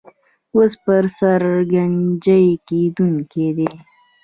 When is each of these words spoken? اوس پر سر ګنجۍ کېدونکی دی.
اوس 0.55 0.71
پر 0.83 1.03
سر 1.17 1.41
ګنجۍ 1.71 2.45
کېدونکی 2.67 3.47
دی. 3.57 3.69